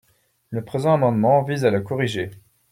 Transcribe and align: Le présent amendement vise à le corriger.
Le 0.49 0.65
présent 0.65 0.95
amendement 0.95 1.43
vise 1.43 1.63
à 1.63 1.69
le 1.69 1.81
corriger. 1.81 2.31